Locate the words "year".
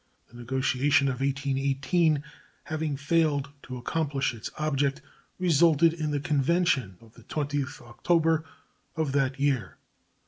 9.39-9.77